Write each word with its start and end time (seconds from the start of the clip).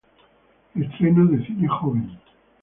Estreno 0.75 1.27
de 1.27 1.45
cine 1.45 1.67
joven. 1.67 2.09